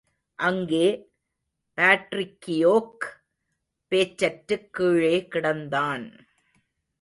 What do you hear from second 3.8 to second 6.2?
பேச்சற்றுக் கீழே கிடந்தான்.